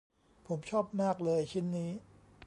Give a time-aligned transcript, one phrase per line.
[0.47, 1.91] ผมชอบมากเลยชิ้นนี้